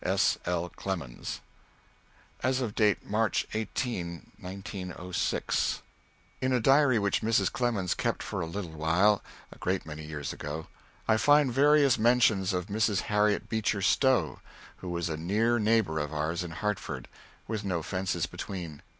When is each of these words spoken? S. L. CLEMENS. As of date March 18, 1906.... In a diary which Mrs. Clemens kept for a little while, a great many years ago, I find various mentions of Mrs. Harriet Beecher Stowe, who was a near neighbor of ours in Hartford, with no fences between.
S. 0.03 0.39
L. 0.47 0.67
CLEMENS. 0.67 1.41
As 2.41 2.59
of 2.59 2.73
date 2.73 3.05
March 3.07 3.45
18, 3.53 4.31
1906.... 4.39 5.83
In 6.41 6.51
a 6.51 6.59
diary 6.59 6.97
which 6.97 7.21
Mrs. 7.21 7.51
Clemens 7.51 7.93
kept 7.93 8.23
for 8.23 8.41
a 8.41 8.47
little 8.47 8.71
while, 8.71 9.21
a 9.51 9.59
great 9.59 9.85
many 9.85 10.03
years 10.03 10.33
ago, 10.33 10.65
I 11.07 11.17
find 11.17 11.53
various 11.53 11.99
mentions 11.99 12.51
of 12.51 12.65
Mrs. 12.65 13.01
Harriet 13.13 13.47
Beecher 13.47 13.83
Stowe, 13.83 14.39
who 14.77 14.89
was 14.89 15.07
a 15.07 15.17
near 15.17 15.59
neighbor 15.59 15.99
of 15.99 16.11
ours 16.11 16.43
in 16.43 16.49
Hartford, 16.49 17.07
with 17.47 17.63
no 17.63 17.83
fences 17.83 18.25
between. 18.25 18.81